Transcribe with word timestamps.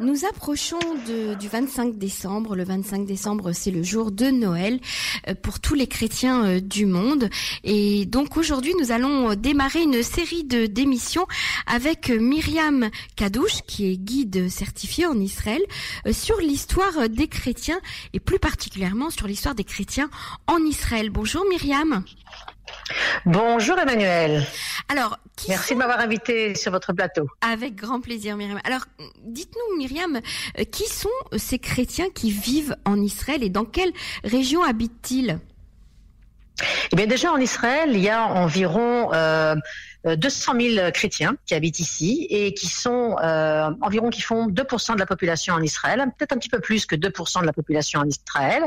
Nous 0.00 0.24
approchons 0.24 0.78
de, 1.08 1.34
du 1.34 1.48
25 1.48 1.98
décembre. 1.98 2.54
Le 2.54 2.62
25 2.62 3.04
décembre, 3.04 3.50
c'est 3.50 3.72
le 3.72 3.82
jour 3.82 4.12
de 4.12 4.26
Noël 4.26 4.78
euh, 5.26 5.34
pour 5.34 5.58
tous 5.58 5.74
les 5.74 5.88
chrétiens 5.88 6.44
euh, 6.44 6.60
du 6.60 6.86
monde. 6.86 7.28
Et 7.64 8.06
donc 8.06 8.36
aujourd'hui, 8.36 8.74
nous 8.80 8.92
allons 8.92 9.34
démarrer 9.34 9.82
une 9.82 10.04
série 10.04 10.44
de 10.44 10.66
d'émissions 10.66 11.26
avec 11.66 12.10
Myriam 12.10 12.90
Kadouche, 13.16 13.62
qui 13.66 13.90
est 13.90 13.96
guide 13.96 14.48
certifié 14.48 15.04
en 15.04 15.18
Israël, 15.18 15.62
euh, 16.06 16.12
sur 16.12 16.38
l'histoire 16.38 17.08
des 17.08 17.26
chrétiens 17.26 17.80
et 18.12 18.20
plus 18.20 18.38
particulièrement 18.38 19.10
sur 19.10 19.26
l'histoire 19.26 19.56
des 19.56 19.64
chrétiens 19.64 20.10
en 20.46 20.58
Israël. 20.58 21.10
Bonjour 21.10 21.44
Myriam. 21.50 22.04
Bonjour 23.26 23.78
Emmanuel. 23.78 24.44
Alors, 24.88 25.18
merci 25.48 25.74
de 25.74 25.78
m'avoir 25.78 26.00
invité 26.00 26.54
sur 26.54 26.72
votre 26.72 26.92
plateau. 26.92 27.26
Avec 27.40 27.74
grand 27.74 28.00
plaisir, 28.00 28.36
Myriam. 28.36 28.60
Alors, 28.64 28.86
dites-nous, 29.22 29.76
Myriam, 29.78 30.20
euh, 30.58 30.64
qui 30.64 30.84
sont 30.84 31.08
ces 31.36 31.58
chrétiens 31.58 32.08
qui 32.14 32.30
vivent 32.30 32.76
en 32.84 33.00
Israël 33.00 33.42
et 33.42 33.50
dans 33.50 33.64
quelle 33.64 33.92
région 34.24 34.62
habitent-ils? 34.62 35.38
Eh 36.92 36.96
bien, 36.96 37.06
déjà 37.06 37.30
en 37.32 37.38
Israël, 37.38 37.90
il 37.92 38.00
y 38.00 38.08
a 38.08 38.24
environ 38.24 39.12
euh, 39.12 39.54
200 40.04 40.54
euh, 40.54 40.74
000 40.74 40.90
chrétiens 40.92 41.36
qui 41.46 41.54
habitent 41.54 41.80
ici 41.80 42.26
et 42.30 42.54
qui 42.54 42.66
sont 42.66 43.16
euh, 43.22 43.70
environ 43.80 44.10
qui 44.10 44.22
font 44.22 44.48
2% 44.48 44.94
de 44.94 44.98
la 44.98 45.06
population 45.06 45.54
en 45.54 45.62
Israël, 45.62 46.02
peut-être 46.18 46.32
un 46.32 46.38
petit 46.38 46.48
peu 46.48 46.60
plus 46.60 46.86
que 46.86 46.96
2% 46.96 47.40
de 47.40 47.46
la 47.46 47.52
population 47.52 48.00
en 48.00 48.06
Israël. 48.06 48.62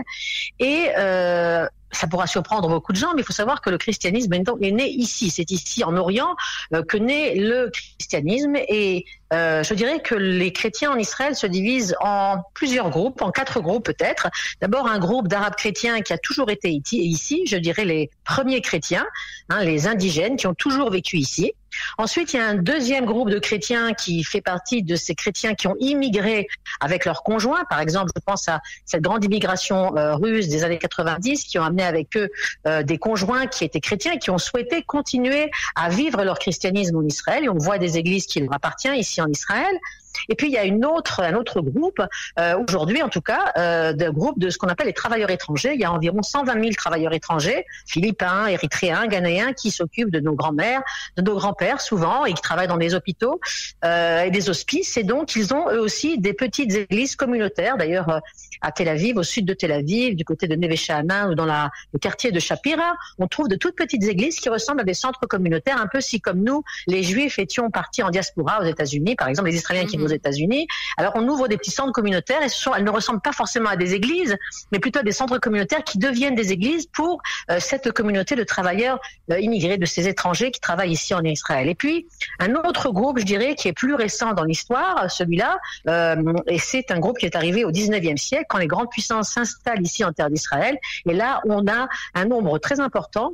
Et 0.59 0.89
euh, 0.97 1.67
ça 1.91 2.07
pourra 2.07 2.27
surprendre 2.27 2.69
beaucoup 2.69 2.93
de 2.93 2.97
gens, 2.97 3.13
mais 3.15 3.21
il 3.21 3.25
faut 3.25 3.33
savoir 3.33 3.61
que 3.61 3.69
le 3.69 3.77
christianisme 3.77 4.33
est 4.33 4.71
né 4.71 4.89
ici. 4.89 5.29
C'est 5.29 5.51
ici, 5.51 5.83
en 5.83 5.95
Orient, 5.97 6.35
euh, 6.73 6.83
que 6.83 6.97
naît 6.97 7.35
le 7.35 7.69
christianisme. 7.69 8.55
Et 8.55 9.05
euh, 9.33 9.63
je 9.63 9.73
dirais 9.73 10.01
que 10.01 10.15
les 10.15 10.51
chrétiens 10.53 10.91
en 10.91 10.97
Israël 10.97 11.35
se 11.35 11.47
divisent 11.47 11.95
en 12.01 12.37
plusieurs 12.53 12.89
groupes, 12.89 13.21
en 13.21 13.31
quatre 13.31 13.61
groupes 13.61 13.85
peut-être. 13.85 14.29
D'abord, 14.61 14.87
un 14.87 14.99
groupe 14.99 15.27
d'Arabes 15.27 15.55
chrétiens 15.55 16.01
qui 16.01 16.13
a 16.13 16.17
toujours 16.17 16.49
été 16.49 16.69
ici, 16.91 17.43
je 17.47 17.57
dirais 17.57 17.85
les 17.85 18.09
premiers 18.23 18.61
chrétiens, 18.61 19.05
hein, 19.49 19.63
les 19.63 19.87
indigènes 19.87 20.37
qui 20.37 20.47
ont 20.47 20.53
toujours 20.53 20.89
vécu 20.91 21.17
ici. 21.17 21.53
Ensuite, 21.97 22.33
il 22.33 22.37
y 22.37 22.39
a 22.39 22.47
un 22.47 22.55
deuxième 22.55 23.05
groupe 23.05 23.29
de 23.29 23.39
chrétiens 23.39 23.93
qui 23.93 24.23
fait 24.23 24.41
partie 24.41 24.83
de 24.83 24.95
ces 24.95 25.15
chrétiens 25.15 25.55
qui 25.55 25.67
ont 25.67 25.75
immigré 25.79 26.47
avec 26.79 27.05
leurs 27.05 27.23
conjoints. 27.23 27.63
Par 27.69 27.79
exemple, 27.79 28.11
je 28.15 28.21
pense 28.25 28.47
à 28.47 28.61
cette 28.85 29.01
grande 29.01 29.23
immigration 29.23 29.95
euh, 29.97 30.15
russe 30.15 30.47
des 30.47 30.63
années 30.63 30.77
90 30.77 31.43
qui 31.43 31.59
ont 31.59 31.63
amené 31.63 31.83
avec 31.83 32.15
eux 32.17 32.29
euh, 32.67 32.83
des 32.83 32.97
conjoints 32.97 33.47
qui 33.47 33.63
étaient 33.63 33.79
chrétiens 33.79 34.13
et 34.13 34.19
qui 34.19 34.29
ont 34.29 34.37
souhaité 34.37 34.83
continuer 34.83 35.51
à 35.75 35.89
vivre 35.89 36.23
leur 36.23 36.39
christianisme 36.39 36.97
en 36.97 37.03
Israël. 37.03 37.45
Et 37.45 37.49
on 37.49 37.57
voit 37.57 37.77
des 37.77 37.97
églises 37.97 38.25
qui 38.25 38.39
leur 38.39 38.53
appartiennent 38.53 38.95
ici 38.95 39.21
en 39.21 39.27
Israël. 39.27 39.75
Et 40.29 40.35
puis 40.35 40.47
il 40.47 40.53
y 40.53 40.57
a 40.57 40.63
une 40.63 40.85
autre, 40.85 41.21
un 41.21 41.33
autre 41.33 41.61
groupe, 41.61 42.01
euh, 42.39 42.57
aujourd'hui 42.67 43.01
en 43.01 43.09
tout 43.09 43.21
cas, 43.21 43.51
euh, 43.57 43.93
de 43.93 44.09
groupe 44.09 44.39
de 44.39 44.49
ce 44.49 44.57
qu'on 44.57 44.67
appelle 44.67 44.87
les 44.87 44.93
travailleurs 44.93 45.29
étrangers. 45.29 45.73
Il 45.73 45.79
y 45.79 45.85
a 45.85 45.91
environ 45.91 46.21
120 46.21 46.53
000 46.53 46.73
travailleurs 46.77 47.13
étrangers, 47.13 47.65
philippins, 47.85 48.47
érythréens, 48.47 49.07
ghanéens, 49.07 49.53
qui 49.53 49.71
s'occupent 49.71 50.11
de 50.11 50.19
nos 50.19 50.33
grands-mères, 50.33 50.81
de 51.17 51.21
nos 51.21 51.35
grands-pères 51.35 51.81
souvent, 51.81 52.25
et 52.25 52.33
qui 52.33 52.41
travaillent 52.41 52.67
dans 52.67 52.77
des 52.77 52.93
hôpitaux 52.93 53.39
euh, 53.85 54.23
et 54.23 54.31
des 54.31 54.49
hospices. 54.49 54.97
Et 54.97 55.03
donc 55.03 55.35
ils 55.35 55.53
ont 55.53 55.69
eux 55.69 55.79
aussi 55.79 56.17
des 56.17 56.33
petites 56.33 56.73
églises 56.73 57.15
communautaires. 57.15 57.77
D'ailleurs, 57.77 58.21
à 58.61 58.71
Tel 58.71 58.89
Aviv, 58.89 59.17
au 59.17 59.23
sud 59.23 59.45
de 59.45 59.53
Tel 59.53 59.71
Aviv, 59.71 60.15
du 60.15 60.25
côté 60.25 60.47
de 60.47 60.55
Neve 60.55 60.71
ou 61.29 61.35
dans 61.35 61.45
la, 61.45 61.71
le 61.93 61.99
quartier 61.99 62.31
de 62.31 62.39
Shapira, 62.39 62.95
on 63.17 63.27
trouve 63.27 63.47
de 63.47 63.55
toutes 63.55 63.75
petites 63.75 64.03
églises 64.03 64.39
qui 64.39 64.49
ressemblent 64.49 64.81
à 64.81 64.83
des 64.83 64.93
centres 64.93 65.25
communautaires, 65.27 65.79
un 65.79 65.87
peu 65.87 66.01
si 66.01 66.21
comme 66.21 66.43
nous, 66.43 66.63
les 66.87 67.03
Juifs 67.03 67.39
étions 67.39 67.69
partis 67.69 68.03
en 68.03 68.09
diaspora 68.09 68.61
aux 68.61 68.65
États-Unis, 68.65 69.15
par 69.15 69.27
exemple 69.27 69.49
les 69.49 69.55
Israéliens 69.55 69.85
qui 69.85 69.97
aux 70.03 70.07
États-Unis. 70.07 70.67
Alors 70.97 71.13
on 71.15 71.27
ouvre 71.27 71.47
des 71.47 71.57
petits 71.57 71.71
centres 71.71 71.91
communautaires 71.91 72.41
et 72.41 72.47
elles 72.77 72.83
ne 72.83 72.89
ressemblent 72.89 73.21
pas 73.21 73.31
forcément 73.31 73.69
à 73.69 73.75
des 73.75 73.93
églises, 73.93 74.35
mais 74.71 74.79
plutôt 74.79 74.99
à 74.99 75.03
des 75.03 75.11
centres 75.11 75.37
communautaires 75.37 75.83
qui 75.83 75.97
deviennent 75.97 76.35
des 76.35 76.51
églises 76.51 76.87
pour 76.87 77.21
euh, 77.49 77.59
cette 77.59 77.91
communauté 77.91 78.35
de 78.35 78.43
travailleurs 78.43 78.99
euh, 79.31 79.39
immigrés, 79.39 79.77
de 79.77 79.85
ces 79.85 80.07
étrangers 80.07 80.51
qui 80.51 80.59
travaillent 80.59 80.91
ici 80.91 81.13
en 81.13 81.23
Israël. 81.23 81.67
Et 81.69 81.75
puis 81.75 82.07
un 82.39 82.55
autre 82.55 82.91
groupe, 82.91 83.19
je 83.19 83.25
dirais, 83.25 83.55
qui 83.55 83.67
est 83.67 83.73
plus 83.73 83.95
récent 83.95 84.33
dans 84.33 84.43
l'histoire, 84.43 85.09
celui-là, 85.09 85.57
euh, 85.87 86.33
et 86.47 86.59
c'est 86.59 86.91
un 86.91 86.99
groupe 86.99 87.17
qui 87.17 87.25
est 87.25 87.35
arrivé 87.35 87.65
au 87.65 87.71
19e 87.71 88.17
siècle 88.17 88.45
quand 88.49 88.57
les 88.57 88.67
grandes 88.67 88.89
puissances 88.89 89.29
s'installent 89.29 89.81
ici 89.81 90.03
en 90.03 90.11
terre 90.11 90.29
d'Israël. 90.29 90.77
Et 91.07 91.13
là, 91.13 91.41
on 91.45 91.67
a 91.67 91.87
un 92.13 92.25
nombre 92.25 92.59
très 92.59 92.79
important 92.79 93.33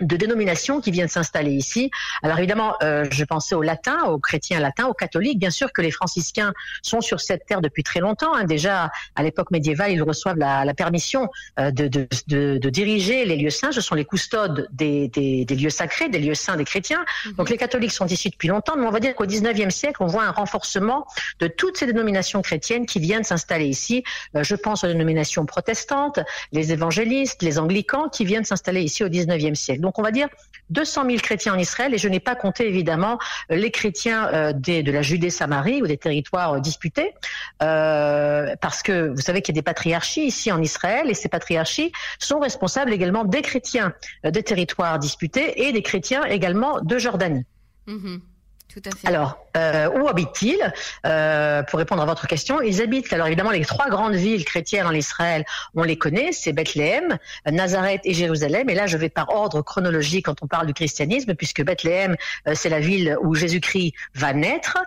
de 0.00 0.16
dénominations 0.16 0.80
qui 0.80 0.90
viennent 0.90 1.08
s'installer 1.08 1.52
ici. 1.52 1.90
Alors 2.22 2.38
évidemment, 2.38 2.74
euh, 2.82 3.06
je 3.10 3.24
pensais 3.24 3.54
aux 3.54 3.62
latins, 3.62 4.04
aux 4.04 4.18
chrétiens 4.18 4.60
latins, 4.60 4.86
aux 4.86 4.94
catholiques. 4.94 5.38
Bien 5.38 5.50
sûr 5.50 5.72
que 5.72 5.82
les 5.82 5.90
franciscains 5.90 6.52
sont 6.82 7.00
sur 7.00 7.20
cette 7.20 7.46
terre 7.46 7.60
depuis 7.60 7.82
très 7.82 8.00
longtemps. 8.00 8.34
Hein. 8.34 8.44
Déjà 8.44 8.90
à 9.16 9.22
l'époque 9.22 9.50
médiévale, 9.50 9.92
ils 9.92 10.02
reçoivent 10.02 10.38
la, 10.38 10.64
la 10.64 10.74
permission 10.74 11.28
euh, 11.58 11.70
de, 11.70 11.88
de, 11.88 12.08
de, 12.28 12.58
de, 12.58 12.70
diriger 12.70 13.24
les 13.24 13.36
lieux 13.36 13.50
saints. 13.50 13.72
Ce 13.72 13.80
sont 13.80 13.94
les 13.94 14.04
custodes 14.04 14.68
des, 14.72 15.08
des, 15.08 15.44
des 15.44 15.56
lieux 15.56 15.70
sacrés, 15.70 16.08
des 16.08 16.18
lieux 16.18 16.34
saints 16.34 16.56
des 16.56 16.64
chrétiens. 16.64 17.04
Mhm. 17.26 17.32
Donc 17.34 17.50
les 17.50 17.56
catholiques 17.56 17.92
sont 17.92 18.06
ici 18.06 18.30
depuis 18.30 18.48
longtemps, 18.48 18.76
mais 18.76 18.86
on 18.86 18.90
va 18.90 19.00
dire 19.00 19.14
qu'au 19.14 19.26
19e 19.26 19.70
siècle, 19.70 19.96
on 20.00 20.06
voit 20.06 20.24
un 20.24 20.30
renforcement 20.30 21.06
de 21.40 21.48
toutes 21.48 21.76
ces 21.76 21.86
dénominations 21.86 22.42
chrétiennes 22.42 22.86
qui 22.86 23.00
viennent 23.00 23.24
s'installer 23.24 23.66
ici. 23.66 24.04
Euh, 24.36 24.44
je 24.44 24.54
pense 24.54 24.84
aux 24.84 24.88
dénominations 24.88 25.46
protestantes, 25.46 26.20
les 26.52 26.72
évangélistes, 26.72 27.42
les 27.42 27.58
anglicans 27.58 28.08
qui 28.08 28.24
viennent 28.24 28.44
s'installer 28.44 28.82
ici 28.82 29.04
au 29.04 29.08
19e 29.08 29.54
siècle. 29.54 29.80
Donc 29.80 29.87
on 29.96 30.02
va 30.02 30.10
dire 30.10 30.28
200 30.70 31.06
000 31.06 31.18
chrétiens 31.18 31.54
en 31.54 31.58
Israël 31.58 31.94
et 31.94 31.98
je 31.98 32.08
n'ai 32.08 32.20
pas 32.20 32.34
compté 32.34 32.68
évidemment 32.68 33.18
les 33.48 33.70
chrétiens 33.70 34.28
euh, 34.32 34.52
de 34.52 34.90
la 34.90 35.02
Judée-Samarie 35.02 35.82
ou 35.82 35.86
des 35.86 35.96
territoires 35.96 36.54
euh, 36.54 36.60
disputés 36.60 37.14
euh, 37.62 38.54
parce 38.60 38.82
que 38.82 39.08
vous 39.08 39.20
savez 39.20 39.42
qu'il 39.42 39.54
y 39.54 39.58
a 39.58 39.60
des 39.60 39.64
patriarchies 39.64 40.26
ici 40.26 40.52
en 40.52 40.60
Israël 40.60 41.08
et 41.08 41.14
ces 41.14 41.28
patriarchies 41.28 41.92
sont 42.18 42.40
responsables 42.40 42.92
également 42.92 43.24
des 43.24 43.42
chrétiens 43.42 43.94
des 44.24 44.42
territoires 44.42 44.98
disputés 44.98 45.66
et 45.66 45.72
des 45.72 45.82
chrétiens 45.82 46.24
également 46.24 46.80
de 46.80 46.98
Jordanie. 46.98 47.44
Mmh. 47.86 48.18
Alors, 49.04 49.38
euh, 49.56 49.88
où 49.90 50.08
habitent-ils 50.08 50.72
euh, 51.06 51.62
Pour 51.64 51.78
répondre 51.78 52.02
à 52.02 52.06
votre 52.06 52.26
question, 52.26 52.60
ils 52.60 52.82
habitent, 52.82 53.12
alors 53.12 53.26
évidemment, 53.26 53.50
les 53.50 53.64
trois 53.64 53.88
grandes 53.88 54.14
villes 54.14 54.44
chrétiennes 54.44 54.86
en 54.86 54.92
Israël, 54.92 55.44
on 55.74 55.82
les 55.82 55.96
connaît, 55.96 56.32
c'est 56.32 56.52
Bethléem, 56.52 57.18
Nazareth 57.46 58.00
et 58.04 58.14
Jérusalem. 58.14 58.68
Et 58.70 58.74
là, 58.74 58.86
je 58.86 58.96
vais 58.96 59.08
par 59.08 59.30
ordre 59.30 59.62
chronologique 59.62 60.26
quand 60.26 60.42
on 60.42 60.46
parle 60.46 60.66
du 60.66 60.74
christianisme, 60.74 61.34
puisque 61.34 61.62
Bethléem, 61.62 62.16
euh, 62.46 62.52
c'est 62.54 62.68
la 62.68 62.80
ville 62.80 63.16
où 63.22 63.34
Jésus-Christ 63.34 63.94
va 64.14 64.32
naître. 64.32 64.78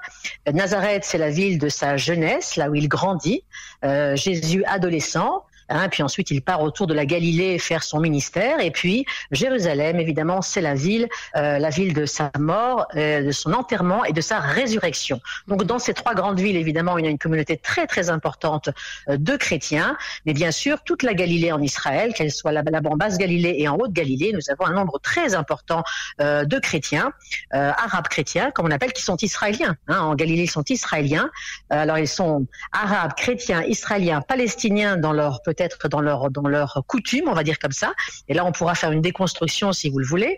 Nazareth, 0.51 1.03
c'est 1.03 1.18
la 1.18 1.30
ville 1.30 1.57
de 1.57 1.69
sa 1.69 1.97
jeunesse, 1.97 2.56
là 2.56 2.69
où 2.69 2.75
il 2.75 2.88
grandit. 2.88 3.44
Euh, 3.84 4.16
Jésus 4.16 4.63
adolescent. 4.66 5.44
Hein, 5.72 5.88
puis 5.90 6.04
ensuite, 6.04 6.32
il 6.32 6.42
part 6.42 6.62
autour 6.62 6.86
de 6.86 6.94
la 6.94 7.06
Galilée 7.06 7.58
faire 7.58 7.82
son 7.84 8.00
ministère. 8.00 8.59
Et 8.59 8.72
puis, 8.72 9.06
Jérusalem, 9.32 10.00
évidemment, 10.00 10.42
c'est 10.42 10.59
la 10.59 10.76
ville, 10.76 11.08
euh, 11.38 11.59
la 11.59 11.70
ville 11.70 11.94
de 11.94 12.06
sa 12.06 12.30
mort, 12.38 12.88
euh, 12.96 13.24
de 13.24 13.32
son 13.32 13.54
enterrement 13.54 14.04
et 14.04 14.12
de 14.12 14.20
sa 14.20 14.40
résurrection. 14.40 15.22
Donc, 15.48 15.64
dans 15.64 15.80
ces 15.80 15.94
trois 15.94 16.14
grandes 16.14 16.40
villes, 16.40 16.58
évidemment, 16.58 16.98
il 16.98 17.06
y 17.06 17.08
a 17.08 17.12
une 17.12 17.18
communauté 17.18 17.56
très, 17.56 17.88
très 17.88 18.10
importante 18.10 18.70
euh, 19.08 19.16
de 19.16 19.38
chrétiens. 19.38 19.98
Mais 20.26 20.34
bien 20.34 20.52
sûr, 20.52 20.84
toute 20.84 21.04
la 21.04 21.14
Galilée 21.14 21.54
en 21.54 21.62
Israël, 21.62 22.14
qu'elle 22.14 22.31
soit 22.31 22.52
là-bas 22.52 22.80
en 22.84 22.98
basse 22.98 23.18
Galilée 23.18 23.56
et 23.58 23.68
en 23.70 23.78
haute 23.78 23.94
Galilée, 23.94 24.34
nous 24.34 24.50
avons 24.52 24.66
un 24.66 24.74
nombre 24.74 25.00
très 25.00 25.36
important 25.36 25.84
de 26.20 26.60
chrétiens, 26.60 27.12
arabes 27.52 28.08
chrétiens, 28.08 28.52
comme 28.52 28.66
on 28.66 28.72
appelle, 28.72 28.94
qui 28.94 29.04
sont 29.04 29.18
israéliens. 29.18 29.76
Hein. 29.88 30.00
En 30.00 30.16
Galilée, 30.16 30.44
ils 30.44 30.50
sont 30.50 30.64
israéliens. 30.64 31.30
Alors, 31.70 31.98
ils 31.98 32.08
sont 32.08 32.46
arabes, 32.72 33.14
chrétiens, 33.16 33.64
israéliens, 33.64 34.22
palestiniens 34.22 34.98
dans 34.98 35.14
leur 35.14 35.42
peut-être 35.44 35.61
dans 35.90 36.02
leur 36.02 36.84
coutume, 36.88 37.28
on 37.28 37.34
va 37.34 37.44
dire 37.44 37.60
comme 37.60 37.72
ça. 37.72 37.94
Et 38.28 38.34
là, 38.34 38.46
on 38.46 38.52
pourra 38.52 38.76
faire 38.76 38.92
une 38.92 39.02
déconstruction 39.02 39.72
si 39.74 39.90
vous 39.90 40.00
le 40.00 40.06
voulez. 40.06 40.38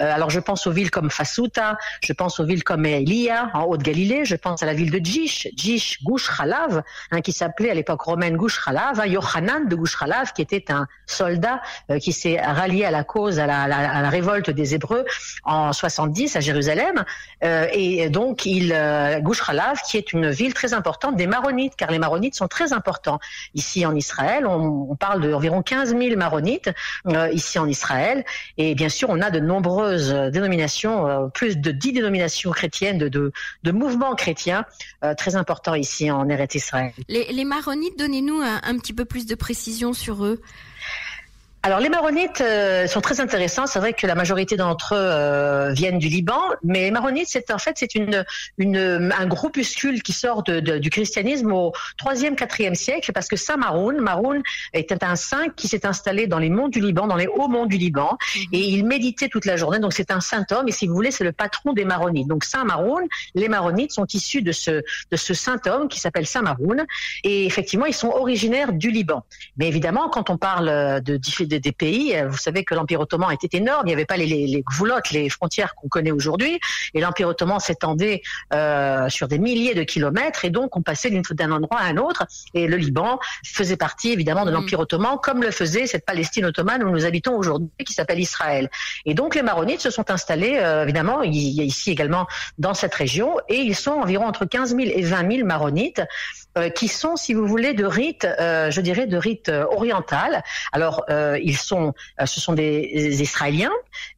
Euh, 0.00 0.12
alors, 0.12 0.30
je 0.30 0.40
pense 0.40 0.66
aux 0.66 0.70
villes 0.70 0.90
comme 0.90 1.10
Fasuta, 1.10 1.76
je 2.02 2.12
pense 2.12 2.40
aux 2.40 2.44
villes 2.44 2.64
comme 2.64 2.86
Elia 2.86 3.50
en 3.54 3.64
Haute-Galilée, 3.64 4.24
je 4.24 4.36
pense 4.36 4.62
à 4.62 4.66
la 4.66 4.74
ville 4.74 4.90
de 4.90 4.98
Djish, 4.98 5.48
Djish 5.56 6.02
Gush 6.02 6.28
Khalav, 6.36 6.82
hein, 7.10 7.20
qui 7.20 7.32
s'appelait 7.32 7.70
à 7.70 7.74
l'époque 7.74 8.02
romaine 8.02 8.36
Gush 8.36 8.62
Khalav, 8.64 9.00
hein, 9.00 9.06
Yohanan 9.06 9.68
de 9.68 9.76
Gush 9.76 9.96
Khalav, 9.96 10.32
qui 10.32 10.42
était 10.42 10.70
un 10.70 10.86
soldat 11.06 11.60
euh, 11.90 11.98
qui 11.98 12.12
s'est 12.12 12.40
rallié 12.40 12.84
à 12.84 12.90
la 12.90 13.04
cause, 13.04 13.38
à 13.38 13.46
la, 13.46 14.08
révolte 14.10 14.50
des 14.50 14.74
Hébreux 14.74 15.04
en 15.44 15.72
70 15.72 16.36
à 16.36 16.40
Jérusalem. 16.40 17.04
Euh, 17.44 17.66
et 17.72 18.10
donc, 18.10 18.46
il 18.46 18.72
Gush 19.20 19.42
Khalav, 19.42 19.80
qui 19.88 19.96
est 19.96 20.12
une 20.12 20.30
ville 20.30 20.54
très 20.54 20.74
importante 20.74 21.16
des 21.16 21.26
Maronites, 21.26 21.76
car 21.76 21.90
les 21.90 21.98
Maronites 21.98 22.34
sont 22.34 22.48
très 22.48 22.72
importants 22.72 23.18
ici 23.54 23.86
en 23.86 23.94
Israël. 23.94 24.46
On 24.46 24.62
on, 24.62 24.96
parle 24.96 25.28
d'environ 25.28 25.62
15 25.62 25.96
000 25.96 26.16
maronites 26.16 26.70
ici 27.32 27.58
en 27.58 27.66
Israël. 27.66 28.24
Et 28.58 28.74
bien 28.74 28.88
sûr, 28.88 29.08
on 29.10 29.20
a 29.20 29.30
de 29.30 29.40
nombreuses 29.82 30.12
dénominations, 30.32 31.08
euh, 31.08 31.26
plus 31.28 31.56
de 31.56 31.70
10 31.70 31.92
dénominations 31.92 32.50
chrétiennes, 32.50 32.98
de, 32.98 33.32
mouvements 33.72 34.14
chrétiens 34.14 34.64
euh, 35.04 35.14
très 35.14 35.36
importants 35.36 35.74
ici 35.74 36.10
en 36.10 36.28
Eretz 36.28 36.54
Israël. 36.54 36.92
Les, 37.08 37.44
maronites, 37.44 37.98
donnez-nous 37.98 38.40
un, 38.40 38.78
petit 38.78 38.92
peu 38.92 39.04
plus 39.04 39.26
de 39.26 39.34
précision 39.34 39.92
sur 39.92 40.24
eux. 40.24 40.40
Alors 41.64 41.78
les 41.78 41.88
maronites 41.88 42.40
euh, 42.40 42.88
sont 42.88 43.00
très 43.00 43.20
intéressants. 43.20 43.68
C'est 43.68 43.78
vrai 43.78 43.92
que 43.92 44.04
la 44.04 44.16
majorité 44.16 44.56
d'entre 44.56 44.94
eux 44.94 44.98
euh, 44.98 45.72
viennent 45.72 46.00
du 46.00 46.08
Liban, 46.08 46.40
mais 46.64 46.80
les 46.80 46.90
maronites, 46.90 47.28
c'est 47.28 47.52
en 47.52 47.58
fait 47.58 47.74
c'est 47.76 47.94
une, 47.94 48.24
une 48.58 49.12
un 49.16 49.26
groupuscule 49.26 50.02
qui 50.02 50.12
sort 50.12 50.42
de, 50.42 50.58
du 50.78 50.90
christianisme 50.90 51.52
au 51.52 51.72
3e, 52.04 52.34
4e 52.34 52.74
siècle, 52.74 53.12
parce 53.12 53.28
que 53.28 53.36
Saint 53.36 53.58
Maroun, 53.58 54.00
Maroun 54.00 54.42
était 54.74 55.04
un 55.04 55.14
saint 55.14 55.50
qui 55.54 55.68
s'est 55.68 55.86
installé 55.86 56.26
dans 56.26 56.40
les 56.40 56.50
monts 56.50 56.68
du 56.68 56.80
Liban, 56.80 57.06
dans 57.06 57.16
les 57.16 57.28
hauts 57.28 57.48
monts 57.48 57.66
du 57.66 57.76
Liban, 57.76 58.18
mhm. 58.34 58.42
et 58.52 58.68
il 58.68 58.84
méditait 58.84 59.28
toute 59.28 59.44
la 59.44 59.56
journée. 59.56 59.78
Donc 59.78 59.92
c'est 59.92 60.10
un 60.10 60.20
saint 60.20 60.44
homme, 60.50 60.66
et 60.66 60.72
si 60.72 60.88
vous 60.88 60.94
voulez, 60.94 61.12
c'est 61.12 61.24
le 61.24 61.32
patron 61.32 61.74
des 61.74 61.84
maronites. 61.84 62.26
Donc 62.26 62.42
Saint 62.42 62.64
Maroun, 62.64 63.04
les 63.36 63.48
maronites 63.48 63.92
sont 63.92 64.06
issus 64.06 64.42
de 64.42 64.50
ce 64.50 64.82
de 65.12 65.16
ce 65.16 65.32
saint 65.32 65.60
homme 65.66 65.86
qui 65.86 66.00
s'appelle 66.00 66.26
Saint 66.26 66.42
Maroun, 66.42 66.84
et 67.22 67.46
effectivement 67.46 67.86
ils 67.86 67.94
sont 67.94 68.08
originaires 68.08 68.72
du 68.72 68.90
Liban. 68.90 69.24
Mais 69.56 69.68
évidemment, 69.68 70.08
quand 70.08 70.28
on 70.28 70.38
parle 70.38 71.00
de, 71.02 71.16
de 71.16 71.51
des, 71.60 71.72
pays. 71.72 72.16
Euh, 72.16 72.28
vous 72.28 72.36
savez 72.36 72.64
que 72.64 72.74
l'Empire 72.74 73.00
ottoman 73.00 73.30
était 73.32 73.56
énorme. 73.56 73.82
Il 73.84 73.88
n'y 73.88 73.92
avait 73.94 74.04
pas 74.04 74.16
les, 74.16 74.26
les, 74.26 74.46
les 74.46 74.62
goulottes, 74.62 75.10
les 75.10 75.28
frontières 75.28 75.74
qu'on 75.74 75.88
connaît 75.88 76.10
aujourd'hui. 76.10 76.60
Et 76.94 77.00
l'Empire 77.00 77.28
ottoman 77.28 77.60
s'étendait 77.60 78.22
euh, 78.52 79.08
sur 79.08 79.28
des 79.28 79.38
milliers 79.38 79.74
de 79.74 79.82
kilomètres. 79.82 80.44
Et 80.44 80.50
donc, 80.50 80.76
on 80.76 80.82
passait 80.82 81.10
d'un 81.10 81.52
endroit 81.52 81.78
à 81.80 81.84
un 81.84 81.96
autre. 81.96 82.26
Et 82.54 82.66
le 82.66 82.76
Liban 82.76 83.18
faisait 83.44 83.76
partie, 83.76 84.12
évidemment, 84.12 84.44
de 84.44 84.50
mm. 84.50 84.54
l'Empire 84.54 84.80
ottoman, 84.80 85.18
comme 85.22 85.42
le 85.42 85.50
faisait 85.50 85.86
cette 85.86 86.04
Palestine 86.04 86.46
ottomane 86.46 86.82
où 86.82 86.90
nous 86.90 87.04
habitons 87.04 87.36
aujourd'hui, 87.36 87.70
qui 87.84 87.92
s'appelle 87.92 88.20
Israël. 88.20 88.70
Et 89.06 89.14
donc, 89.14 89.34
les 89.34 89.42
Maronites 89.42 89.80
se 89.80 89.90
sont 89.90 90.10
installés, 90.10 90.58
euh, 90.58 90.84
évidemment, 90.84 91.22
il 91.22 91.34
y 91.34 91.60
a 91.60 91.64
ici 91.64 91.90
également 91.90 92.26
dans 92.58 92.74
cette 92.74 92.94
région. 92.94 93.36
Et 93.48 93.56
ils 93.56 93.76
sont 93.76 93.92
environ 93.92 94.26
entre 94.26 94.44
15 94.44 94.76
000 94.76 94.82
et 94.94 95.02
20 95.02 95.30
000 95.36 95.46
Maronites. 95.46 96.02
Euh, 96.58 96.68
qui 96.68 96.88
sont, 96.88 97.16
si 97.16 97.32
vous 97.32 97.46
voulez, 97.46 97.72
de 97.72 97.86
rite, 97.86 98.26
euh, 98.26 98.70
je 98.70 98.82
dirais, 98.82 99.06
de 99.06 99.16
rite 99.16 99.48
euh, 99.48 99.64
oriental. 99.70 100.42
Alors, 100.72 101.06
ils 101.42 101.56
sont, 101.56 101.94
ce 102.24 102.40
sont 102.40 102.52
des, 102.52 103.22
Israéliens. 103.22 103.72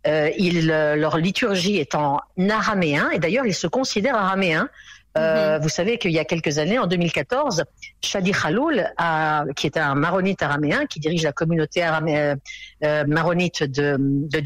ils, 0.04 0.66
leur 0.66 1.16
liturgie 1.18 1.76
est 1.76 1.94
en 1.94 2.20
araméen, 2.50 3.10
et 3.10 3.18
d'ailleurs, 3.18 3.46
ils 3.46 3.54
se 3.54 3.66
considèrent 3.66 4.16
araméens. 4.16 4.68
Euh, 5.16 5.56
mhm. 5.56 5.62
Vous 5.62 5.68
savez 5.68 5.98
qu'il 5.98 6.10
y 6.10 6.18
a 6.18 6.24
quelques 6.24 6.58
années, 6.58 6.78
en 6.78 6.86
2014, 6.86 7.64
Shadi 8.02 8.32
Khaloul, 8.32 8.84
qui 9.54 9.66
est 9.66 9.76
un 9.76 9.94
maronite 9.94 10.42
araméen, 10.42 10.86
qui 10.86 11.00
dirige 11.00 11.22
la 11.22 11.32
communauté 11.32 11.84
euh, 11.84 12.34
euh, 12.84 13.04
maronite 13.06 13.62
de, 13.62 13.96
de 13.98 14.42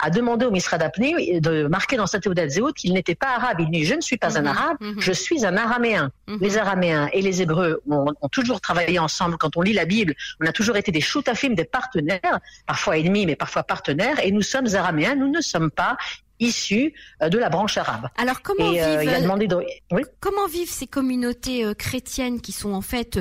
a 0.00 0.10
demandé 0.10 0.46
au 0.46 0.50
Misra 0.50 0.78
d'Apni 0.78 1.40
de 1.40 1.66
marquer 1.66 1.96
dans 1.96 2.06
sa 2.06 2.18
Théodat 2.20 2.46
qu'il 2.76 2.92
n'était 2.92 3.14
pas 3.14 3.36
arabe. 3.36 3.60
Il 3.60 3.70
dit, 3.70 3.84
je 3.84 3.94
ne 3.94 4.00
suis 4.00 4.16
pas 4.16 4.38
un 4.38 4.42
mhm. 4.42 4.46
arabe, 4.48 4.76
mhm. 4.80 5.00
je 5.00 5.12
suis 5.12 5.46
un 5.46 5.56
araméen. 5.56 6.10
Les 6.40 6.56
araméens 6.56 7.08
et 7.12 7.20
les 7.20 7.42
hébreux 7.42 7.82
ont, 7.88 8.06
ont, 8.20 8.28
toujours 8.28 8.60
travaillé 8.60 8.98
ensemble. 8.98 9.36
Quand 9.36 9.56
on 9.56 9.60
lit 9.60 9.72
la 9.72 9.84
Bible, 9.84 10.14
on 10.40 10.46
a 10.46 10.52
toujours 10.52 10.76
été 10.76 10.90
des 10.90 11.00
shootafim, 11.00 11.50
des 11.50 11.64
partenaires, 11.64 12.40
parfois 12.66 12.98
ennemis, 12.98 13.26
mais 13.26 13.36
parfois 13.36 13.62
partenaires, 13.62 14.18
et 14.24 14.32
nous 14.32 14.42
sommes 14.42 14.74
araméens, 14.74 15.14
nous 15.14 15.28
ne 15.28 15.40
sommes 15.40 15.70
pas 15.70 15.96
issus 16.42 16.92
euh, 17.22 17.28
de 17.28 17.38
la 17.38 17.48
branche 17.48 17.76
arabe. 17.78 18.08
Alors 18.16 18.42
comment 18.42 18.72
euh, 18.74 18.98
vivent 18.98 20.08
comment 20.20 20.46
vivent 20.46 20.70
ces 20.70 20.86
communautés 20.86 21.64
euh, 21.64 21.74
chrétiennes 21.74 22.40
qui 22.40 22.52
sont 22.52 22.72
en 22.72 22.80
fait 22.80 23.20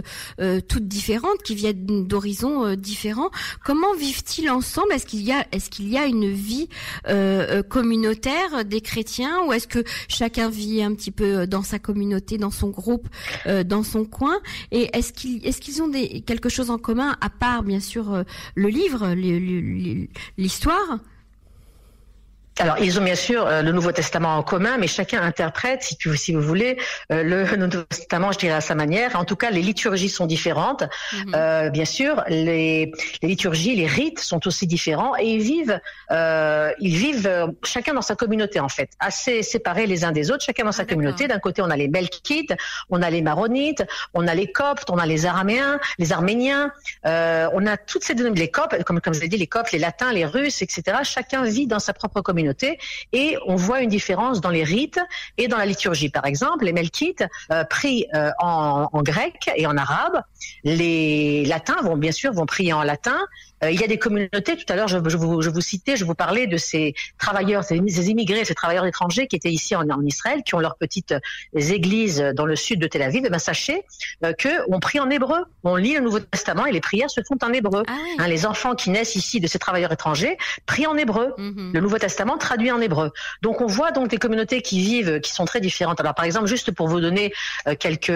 toutes 0.68 0.88
différentes, 0.88 1.42
qui 1.44 1.56
viennent 1.56 2.08
d'horizons 2.08 2.76
différents? 2.76 3.30
Comment 3.64 3.94
vivent-ils 3.94 4.50
ensemble? 4.50 4.94
Est-ce 4.94 5.06
qu'il 5.06 5.22
y 5.22 5.32
a 5.32 5.46
est-ce 5.52 5.70
qu'il 5.70 5.90
y 5.90 5.98
a 5.98 6.06
une 6.06 6.30
vie 6.30 6.68
communautaire 7.70 8.66
des 8.66 8.82
chrétiens? 8.82 9.44
Ou 9.46 9.54
est-ce 9.54 9.68
que 9.68 9.84
chacun 10.08 10.50
vit 10.50 10.82
un 10.84 10.94
petit 10.94 11.12
peu 11.12 11.46
dans 11.48 11.64
sa 11.64 11.80
communauté, 11.80 12.38
dans 12.38 12.52
son 12.52 12.70
groupe, 12.70 13.08
dans 13.66 13.84
son 13.84 14.06
coin? 14.06 14.40
Et 14.72 14.90
est-ce 14.98 15.14
qu'ils 15.14 15.46
est-ce 15.46 15.62
qu'ils 15.62 15.82
ont 15.82 15.88
des 15.88 16.22
quelque 16.22 16.50
chose 16.50 16.70
en 16.70 16.78
commun 16.78 17.18
à 17.22 17.30
part 17.30 17.64
bien 17.64 17.80
sûr 17.80 18.24
le 18.56 18.68
livre, 18.68 19.14
l'histoire? 20.38 21.00
Alors, 22.60 22.78
ils 22.80 23.00
ont 23.00 23.04
bien 23.04 23.16
sûr 23.16 23.48
euh, 23.48 23.62
le 23.62 23.72
Nouveau 23.72 23.92
Testament 23.92 24.38
en 24.38 24.44
commun, 24.44 24.78
mais 24.78 24.88
chacun 24.88 25.22
interprète, 25.22 25.84
si, 25.84 25.96
tu, 25.96 26.16
si 26.18 26.34
vous 26.34 26.42
voulez, 26.42 26.78
euh, 27.12 27.24
le 27.24 27.56
Nouveau 27.56 27.84
Testament, 27.84 28.32
je 28.32 28.40
dirais, 28.40 28.56
à 28.56 28.62
sa 28.62 28.76
manière. 28.76 29.16
En 29.16 29.26
tout 29.26 29.36
cas, 29.36 29.52
les 29.52 29.62
liturgies 29.62 30.10
sont 30.10 30.26
différentes. 30.26 30.84
Mhm. 31.14 31.34
Euh, 31.34 31.70
bien 31.70 31.86
sûr, 31.86 32.24
les, 32.28 32.92
les, 33.22 33.28
liturgies, 33.28 33.76
les 33.76 33.88
rites 33.88 34.20
sont 34.20 34.46
aussi 34.48 34.68
différents 34.68 35.16
et 35.18 35.26
ils 35.26 35.42
vivent, 35.42 35.80
ils 36.80 36.96
vivent 36.96 37.52
chacun 37.64 37.94
dans 37.94 38.02
sa 38.02 38.16
communauté, 38.16 38.60
en 38.60 38.70
fait, 38.70 38.90
assez 39.00 39.44
séparés 39.44 39.88
les 39.88 40.04
uns 40.04 40.12
des 40.12 40.30
autres, 40.30 40.44
chacun 40.44 40.66
dans 40.66 40.72
sa 40.72 40.86
communauté. 40.86 41.28
D'un 41.28 41.40
côté, 41.40 41.62
on 41.62 41.70
a 41.70 41.78
les 41.78 41.88
Melkites, 41.88 42.54
on 42.90 43.02
a 43.02 43.10
les 43.10 43.22
Maronites, 43.22 43.84
on 44.14 44.28
a 44.28 44.36
les 44.36 44.52
Coptes, 44.52 44.90
on 44.90 44.98
a 44.98 45.06
les 45.06 45.26
Araméens, 45.26 45.80
les 46.00 46.12
Arméniens, 46.12 46.72
on 47.06 47.66
a 47.66 47.78
toutes 47.78 48.04
ces 48.04 48.14
les 48.14 48.50
Coptes, 48.50 48.84
comme, 48.84 49.00
comme 49.00 49.14
je 49.14 49.22
l'ai 49.22 49.30
dit, 49.30 49.38
les 49.38 49.48
Coptes, 49.48 49.72
les 49.72 49.80
Latins, 49.80 50.12
les 50.12 50.26
Russes, 50.26 50.62
etc. 50.62 50.98
Chacun 51.04 51.44
vit 51.44 51.66
dans 51.66 51.80
sa 51.80 51.94
propre 51.94 52.22
communauté 52.22 52.41
et 53.14 53.38
on 53.46 53.56
voit 53.56 53.82
une 53.82 53.90
différence 53.90 54.42
dans 54.42 54.50
les 54.50 54.64
rites 54.64 55.00
et 55.38 55.48
dans 55.48 55.58
la 55.58 55.66
liturgie. 55.66 56.10
Par 56.10 56.26
exemple, 56.26 56.66
les 56.66 56.74
melkites 56.74 57.24
euh, 57.52 57.64
prient 57.64 58.08
euh, 58.14 58.32
en, 58.40 58.88
grec 59.02 59.50
et 59.56 59.66
en 59.68 59.78
arabe. 59.78 60.22
Les 60.64 61.46
latins 61.46 61.82
vont 61.84 61.98
bien 61.98 62.12
sûr 62.12 62.34
vont 62.34 62.46
prier 62.46 62.74
en 62.74 62.84
latin 62.84 63.18
euh, 63.64 63.72
il 63.72 63.80
y 63.80 63.84
a 63.84 63.88
des 63.88 64.00
communautés, 64.00 64.58
tout 64.58 64.72
à 64.72 64.76
l'heure 64.76 64.88
je, 64.88 64.98
je, 65.08 65.18
vous, 65.18 65.42
je 65.42 65.50
vous 65.50 65.62
citais, 65.62 65.96
je 65.96 66.06
vous 66.06 66.16
parlais 66.16 66.48
de 66.48 66.58
ces 66.58 66.96
travailleurs, 67.20 67.64
ces, 67.64 67.78
immigrés, 67.78 68.44
ces 68.46 68.56
travailleurs 68.56 68.86
étrangers 68.86 69.28
qui 69.28 69.36
étaient 69.36 69.52
ici 69.52 69.76
en, 69.76 69.88
en, 69.90 70.02
Israël, 70.04 70.42
qui 70.44 70.56
ont 70.56 70.60
leurs 70.60 70.78
petites 70.78 71.14
églises 71.54 72.22
dans 72.36 72.46
le 72.46 72.56
sud 72.56 72.80
de 72.80 72.88
Tel 72.88 73.04
Aviv. 73.04 73.24
Et 73.24 73.28
eh 73.28 73.30
ben, 73.30 73.40
sachez 73.40 73.84
euh, 74.26 74.34
qu'on 74.34 74.80
prie 74.80 75.00
en 75.00 75.10
hébreu. 75.10 75.46
On 75.64 75.76
lit 75.76 75.94
le 75.94 76.02
Nouveau 76.02 76.20
Testament 76.20 76.66
et 76.66 76.72
les 76.72 76.82
prières 76.82 77.12
se 77.12 77.22
font 77.22 77.38
en 77.44 77.54
hébreu. 77.54 77.84
Ah 77.88 77.94
hein, 78.20 78.28
les 78.28 78.46
enfants 78.46 78.74
qui 78.74 78.90
naissent 78.90 79.16
ici 79.16 79.40
de 79.40 79.48
ces 79.48 79.60
travailleurs 79.60 79.92
étrangers 79.92 80.38
prient 80.66 80.88
en 80.88 80.98
hébreu. 80.98 81.34
Mhm. 81.38 81.72
Le 81.74 81.82
Nouveau 81.82 82.00
Testament 82.00 82.38
traduit 82.38 82.72
en 82.72 82.82
hébreu. 82.82 83.12
Donc 83.42 83.62
on 83.62 83.68
voit 83.68 83.92
donc 83.92 84.08
des 84.08 84.18
communautés 84.18 84.62
qui 84.62 84.80
vivent, 84.80 85.20
qui 85.20 85.32
sont 85.32 85.46
très 85.46 85.60
différentes. 85.60 86.00
Alors 86.00 86.16
par 86.16 86.26
exemple, 86.26 86.48
juste 86.48 86.72
pour 86.72 86.88
vous 86.88 87.00
donner 87.00 87.32
euh, 87.68 87.76
quelques 87.76 88.12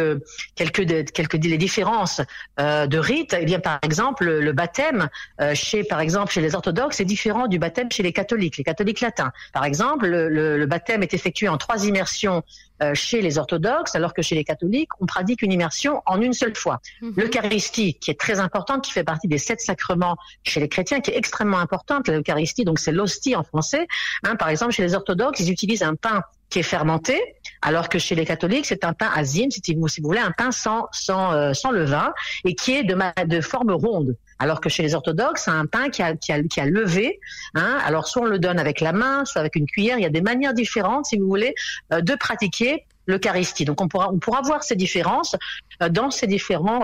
quelques 0.55 1.11
quelques 1.11 1.35
des 1.35 1.57
différences 1.57 2.14
euh, 2.59 2.87
de 2.87 2.97
rites, 2.97 3.35
eh 3.39 3.45
bien 3.45 3.59
par 3.59 3.79
exemple 3.83 4.25
le 4.25 4.51
baptême 4.53 5.09
euh, 5.41 5.53
chez, 5.53 5.83
par 5.83 5.99
exemple, 5.99 6.31
chez 6.31 6.41
les 6.41 6.55
orthodoxes, 6.55 6.97
c'est 6.97 7.05
différent 7.05 7.47
du 7.47 7.59
baptême 7.59 7.91
chez 7.91 8.03
les 8.03 8.13
catholiques, 8.13 8.57
les 8.57 8.63
catholiques 8.63 9.01
latins. 9.01 9.31
Par 9.53 9.65
exemple, 9.65 10.07
le, 10.07 10.29
le, 10.29 10.65
baptême 10.65 11.03
est 11.03 11.13
effectué 11.13 11.47
en 11.47 11.57
trois 11.57 11.85
immersions 11.85 12.43
euh, 12.83 12.93
chez 12.93 13.21
les 13.21 13.37
orthodoxes, 13.37 13.95
alors 13.95 14.13
que 14.13 14.21
chez 14.21 14.35
les 14.35 14.43
catholiques, 14.43 14.89
on 14.99 15.05
pratique 15.05 15.41
une 15.41 15.51
immersion 15.51 16.01
en 16.05 16.21
une 16.21 16.33
seule 16.33 16.55
fois. 16.55 16.81
Mhm. 17.01 17.13
L'Eucharistie, 17.15 17.93
qui 17.95 18.11
est 18.11 18.19
très 18.19 18.39
importante, 18.39 18.83
qui 18.83 18.91
fait 18.91 19.05
partie 19.05 19.29
des 19.29 19.37
sept 19.37 19.61
sacrements 19.61 20.17
chez 20.43 20.59
les 20.59 20.67
chrétiens, 20.67 20.99
qui 20.99 21.11
est 21.11 21.17
extrêmement 21.17 21.59
importante, 21.59 22.09
l'Eucharistie, 22.09 22.65
donc 22.65 22.79
c'est 22.79 22.91
l'hostie 22.91 23.35
en 23.35 23.43
français. 23.43 23.87
Hein, 24.23 24.35
par 24.35 24.49
exemple, 24.49 24.73
chez 24.73 24.83
les 24.83 24.93
orthodoxes, 24.93 25.39
ils 25.39 25.51
utilisent 25.51 25.83
un 25.83 25.95
pain 25.95 26.23
qui 26.49 26.59
est 26.59 26.63
fermenté, 26.63 27.21
alors 27.65 27.89
que 27.89 27.97
chez 27.97 28.13
les 28.13 28.25
catholiques, 28.25 28.67
c'est 28.67 28.85
un 28.85 28.93
pain 28.93 29.09
azim, 29.15 29.47
si 29.49 29.73
vous, 29.73 29.87
voulez, 30.03 30.19
un 30.19 30.31
pain 30.31 30.51
sans, 30.51 30.87
sans, 30.91 31.33
euh, 31.33 31.53
sans 31.53 31.71
levain, 31.71 32.13
et 32.43 32.53
qui 32.53 32.73
est 32.73 32.83
de, 32.83 32.95
de 33.25 33.41
forme 33.41 33.71
ronde. 33.71 34.15
Alors 34.37 34.61
que 34.61 34.69
chez 34.69 34.83
les 34.83 34.93
orthodoxes, 34.93 35.45
c'est 35.45 35.51
un 35.51 35.65
pain 35.65 35.89
qui 35.89 36.03
a, 36.03 36.15
qui 36.15 36.31
a, 36.31 36.43
qui 36.43 36.61
a 36.61 36.67
levé. 36.67 37.19
Hein. 37.55 37.79
Alors 37.83 38.07
soit 38.07 38.21
on 38.21 38.25
le 38.25 38.37
donne 38.37 38.59
avec 38.59 38.81
la 38.81 38.93
main, 38.93 39.25
soit 39.25 39.41
avec 39.41 39.55
une 39.55 39.65
cuillère. 39.65 39.97
Il 39.97 40.03
y 40.03 40.05
a 40.05 40.11
des 40.11 40.21
manières 40.21 40.53
différentes, 40.53 41.07
si 41.07 41.17
vous 41.17 41.25
voulez, 41.27 41.55
euh, 41.91 42.01
de 42.01 42.13
pratiquer 42.13 42.85
l'Eucharistie. 43.07 43.65
Donc 43.65 43.81
on 43.81 43.87
pourra, 43.87 44.11
on 44.11 44.19
pourra 44.19 44.41
voir 44.43 44.63
ces 44.63 44.75
différences 44.75 45.35
euh, 45.81 45.89
dans 45.89 46.11
ces 46.11 46.27
différents 46.27 46.81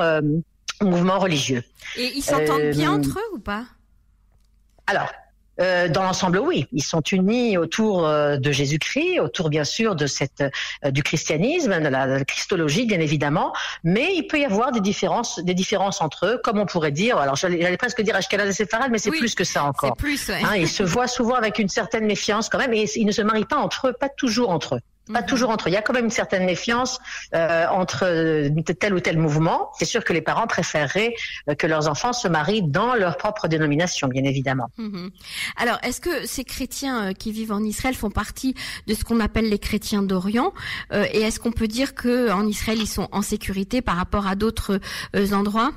mouvements 0.81 1.19
religieux. 1.19 1.63
Et 1.95 2.11
ils 2.15 2.23
s'entendent 2.23 2.71
bien 2.71 2.93
entre 2.93 3.19
eux 3.19 3.35
ou 3.35 3.39
pas? 3.39 3.65
Alors, 4.87 5.11
euh, 5.59 5.89
dans 5.89 6.03
l'ensemble, 6.03 6.39
oui, 6.39 6.67
ils 6.71 6.83
sont 6.83 7.01
unis 7.01 7.57
autour 7.57 8.07
euh, 8.07 8.37
de 8.37 8.51
Jésus-Christ, 8.51 9.19
autour 9.19 9.49
bien 9.49 9.63
sûr 9.63 9.95
de 9.95 10.07
cette 10.07 10.43
euh, 10.85 10.91
du 10.91 11.03
christianisme, 11.03 11.79
de 11.81 11.87
la, 11.89 12.23
christologie 12.23 12.85
bien 12.85 12.99
évidemment, 12.99 13.53
mais 13.83 14.15
il 14.15 14.23
peut 14.27 14.39
y 14.39 14.45
avoir 14.45 14.71
des 14.71 14.79
différences, 14.79 15.39
des 15.39 15.53
différences 15.53 16.01
entre 16.01 16.25
eux, 16.25 16.41
comme 16.43 16.57
on 16.57 16.65
pourrait 16.65 16.91
dire. 16.91 17.17
Alors 17.17 17.35
j'allais 17.35 17.77
presque 17.77 18.01
dire 18.01 18.15
Ashkenaz 18.15 18.47
et 18.47 18.53
Séfarad, 18.53 18.91
mais 18.91 18.97
c'est 18.97 19.11
plus 19.11 19.35
que 19.35 19.43
ça 19.43 19.65
encore. 19.65 19.95
Plus, 19.97 20.29
ouais. 20.29 20.41
hein, 20.43 20.55
ils 20.55 20.69
se 20.69 20.83
voient 20.83 21.07
souvent 21.07 21.35
avec 21.35 21.59
une 21.59 21.69
certaine 21.69 22.05
méfiance 22.05 22.49
quand 22.49 22.57
même, 22.57 22.73
et 22.73 22.85
ils 22.95 23.05
ne 23.05 23.11
se 23.11 23.21
marient 23.21 23.45
pas 23.45 23.57
entre 23.57 23.89
eux, 23.89 23.93
pas 23.93 24.09
toujours 24.09 24.49
entre 24.49 24.75
eux. 24.75 24.81
Pas 25.11 25.21
mhm. 25.21 25.27
toujours 25.27 25.49
entre 25.49 25.67
eux. 25.67 25.71
Il 25.71 25.73
y 25.73 25.77
a 25.77 25.81
quand 25.81 25.93
même 25.93 26.05
une 26.05 26.11
certaine 26.11 26.45
méfiance 26.45 26.99
euh, 27.33 27.65
entre 27.67 28.05
euh, 28.05 28.49
tel 28.79 28.93
ou 28.93 28.99
tel 28.99 29.17
mouvement. 29.17 29.71
C'est 29.77 29.85
sûr 29.85 30.03
que 30.03 30.13
les 30.13 30.21
parents 30.21 30.47
préféreraient 30.47 31.13
euh, 31.49 31.55
que 31.55 31.65
leurs 31.67 31.87
enfants 31.87 32.13
se 32.13 32.27
marient 32.27 32.63
dans 32.63 32.93
leur 32.93 33.17
propre 33.17 33.47
dénomination, 33.47 34.07
bien 34.07 34.23
évidemment. 34.23 34.67
Mhm. 34.77 35.09
Alors, 35.57 35.79
est-ce 35.83 36.01
que 36.01 36.25
ces 36.27 36.43
chrétiens 36.43 37.13
qui 37.13 37.31
vivent 37.31 37.51
en 37.51 37.63
Israël 37.63 37.95
font 37.95 38.11
partie 38.11 38.53
de 38.87 38.93
ce 38.93 39.03
qu'on 39.03 39.19
appelle 39.19 39.49
les 39.49 39.59
chrétiens 39.59 40.03
d'Orient 40.03 40.53
Et 40.93 41.21
est-ce 41.21 41.39
qu'on 41.39 41.51
peut 41.51 41.67
dire 41.67 41.95
que 41.95 42.31
en 42.31 42.45
Israël 42.47 42.77
ils 42.79 42.87
sont 42.87 43.07
en 43.11 43.21
sécurité 43.21 43.81
par 43.81 43.95
rapport 43.95 44.27
à 44.27 44.35
d'autres 44.35 44.79
endroits? 45.33 45.71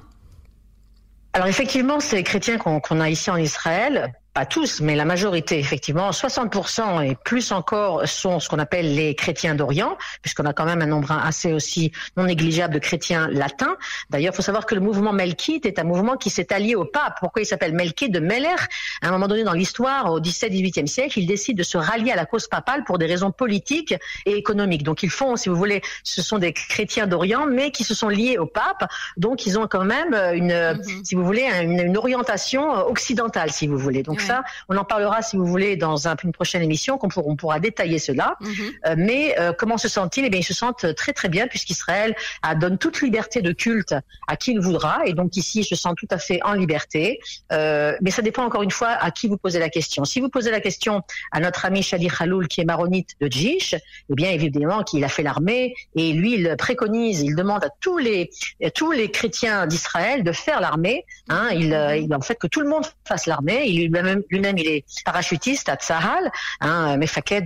Alors 1.32 1.48
effectivement, 1.48 2.00
ces 2.00 2.22
chrétiens 2.22 2.58
qu'on 2.58 3.00
a 3.00 3.10
ici 3.10 3.30
en 3.30 3.36
Israël 3.36 4.12
pas 4.34 4.46
tous, 4.46 4.80
mais 4.80 4.96
la 4.96 5.04
majorité, 5.04 5.60
effectivement, 5.60 6.10
60% 6.10 7.08
et 7.08 7.14
plus 7.14 7.52
encore 7.52 8.06
sont 8.08 8.40
ce 8.40 8.48
qu'on 8.48 8.58
appelle 8.58 8.92
les 8.92 9.14
chrétiens 9.14 9.54
d'Orient, 9.54 9.96
puisqu'on 10.22 10.44
a 10.44 10.52
quand 10.52 10.64
même 10.64 10.82
un 10.82 10.86
nombre 10.86 11.12
assez 11.12 11.52
aussi 11.52 11.92
non 12.16 12.24
négligeable 12.24 12.74
de 12.74 12.80
chrétiens 12.80 13.28
latins. 13.30 13.76
D'ailleurs, 14.10 14.32
il 14.34 14.36
faut 14.36 14.42
savoir 14.42 14.66
que 14.66 14.74
le 14.74 14.80
mouvement 14.80 15.12
melkite 15.12 15.66
est 15.66 15.78
un 15.78 15.84
mouvement 15.84 16.16
qui 16.16 16.30
s'est 16.30 16.52
allié 16.52 16.74
au 16.74 16.84
pape. 16.84 17.14
Pourquoi 17.20 17.42
il 17.42 17.46
s'appelle 17.46 17.72
melkite 17.74 18.10
de 18.10 18.18
Meller? 18.18 18.56
À 19.02 19.08
un 19.08 19.12
moment 19.12 19.28
donné 19.28 19.44
dans 19.44 19.52
l'histoire, 19.52 20.10
au 20.10 20.20
17-18e 20.20 20.88
siècle, 20.88 21.20
il 21.20 21.26
décide 21.26 21.56
de 21.56 21.62
se 21.62 21.78
rallier 21.78 22.10
à 22.10 22.16
la 22.16 22.26
cause 22.26 22.48
papale 22.48 22.82
pour 22.82 22.98
des 22.98 23.06
raisons 23.06 23.30
politiques 23.30 23.94
et 24.26 24.32
économiques. 24.32 24.82
Donc 24.82 25.04
ils 25.04 25.10
font, 25.10 25.36
si 25.36 25.48
vous 25.48 25.56
voulez, 25.56 25.80
ce 26.02 26.22
sont 26.22 26.38
des 26.38 26.52
chrétiens 26.52 27.06
d'Orient, 27.06 27.46
mais 27.46 27.70
qui 27.70 27.84
se 27.84 27.94
sont 27.94 28.08
liés 28.08 28.38
au 28.38 28.46
pape. 28.46 28.90
Donc 29.16 29.46
ils 29.46 29.60
ont 29.60 29.68
quand 29.68 29.84
même 29.84 30.12
une, 30.34 30.50
mm-hmm. 30.50 31.04
si 31.04 31.14
vous 31.14 31.24
voulez, 31.24 31.48
une, 31.62 31.78
une, 31.78 31.96
orientation 31.96 32.72
occidentale, 32.88 33.52
si 33.52 33.68
vous 33.68 33.78
voulez. 33.78 34.02
Donc 34.02 34.23
ça, 34.26 34.44
on 34.68 34.76
en 34.76 34.84
parlera 34.84 35.22
si 35.22 35.36
vous 35.36 35.46
voulez 35.46 35.76
dans 35.76 36.08
un, 36.08 36.16
une 36.22 36.32
prochaine 36.32 36.62
émission, 36.62 36.98
qu'on 36.98 37.08
pourra, 37.08 37.26
on 37.28 37.36
pourra 37.36 37.60
détailler 37.60 37.98
cela. 37.98 38.36
Mhm. 38.40 38.50
Euh, 38.86 38.94
mais 38.96 39.38
euh, 39.38 39.52
comment 39.56 39.78
se 39.78 39.88
sentent-ils? 39.88 40.24
Eh 40.24 40.30
bien, 40.30 40.40
ils 40.40 40.44
se 40.44 40.54
sentent 40.54 40.94
très 40.94 41.12
très 41.12 41.28
bien 41.28 41.46
puisqu'Israël 41.46 42.14
donne 42.56 42.78
toute 42.78 43.00
liberté 43.02 43.42
de 43.42 43.52
culte 43.52 43.94
à 44.28 44.36
qui 44.36 44.52
il 44.52 44.60
voudra, 44.60 45.06
et 45.06 45.14
donc 45.14 45.36
ici, 45.36 45.60
ils 45.60 45.64
se 45.64 45.74
sentent 45.74 45.96
tout 45.96 46.08
à 46.10 46.18
fait 46.18 46.40
en 46.44 46.52
liberté. 46.52 47.18
Euh, 47.52 47.96
mais 48.00 48.10
ça 48.10 48.22
dépend 48.22 48.44
encore 48.44 48.62
une 48.62 48.70
fois 48.70 48.90
à 48.90 49.10
qui 49.10 49.26
vous 49.28 49.36
posez 49.36 49.58
la 49.58 49.68
question. 49.68 50.04
Si 50.04 50.20
vous 50.20 50.28
posez 50.28 50.50
la 50.50 50.60
question 50.60 51.02
à 51.32 51.40
notre 51.40 51.64
ami 51.64 51.82
Shadi 51.82 52.08
Khaloul, 52.08 52.48
qui 52.48 52.60
est 52.60 52.64
maronite 52.64 53.10
de 53.20 53.26
Djish, 53.26 53.74
eh 53.74 54.14
bien 54.14 54.30
évidemment 54.30 54.82
qu'il 54.82 55.02
a 55.04 55.08
fait 55.08 55.22
l'armée 55.22 55.74
et 55.96 56.12
lui 56.12 56.34
il 56.34 56.54
préconise, 56.56 57.20
il 57.22 57.34
demande 57.34 57.64
à 57.64 57.68
tous 57.80 57.98
les 57.98 58.30
tous 58.74 58.92
les 58.92 59.10
chrétiens 59.10 59.66
d'Israël 59.66 60.22
de 60.22 60.32
faire 60.32 60.60
l'armée. 60.60 61.04
Hein, 61.28 61.48
il, 61.52 61.76
il 62.02 62.14
en 62.14 62.20
fait 62.20 62.36
que 62.36 62.46
tout 62.46 62.60
le 62.60 62.68
monde 62.68 62.84
fasse 63.04 63.26
l'armée. 63.26 63.64
Il 63.66 63.80
lui-même 63.80 64.13
lui-même 64.30 64.58
il 64.58 64.66
est 64.66 64.84
parachutiste 65.04 65.68
à 65.68 65.76
Tsahal, 65.76 66.30
hein, 66.60 66.96
Mefaket 66.96 67.44